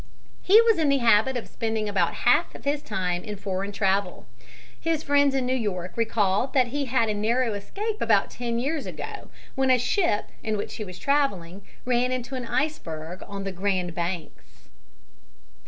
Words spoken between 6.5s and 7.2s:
that he had a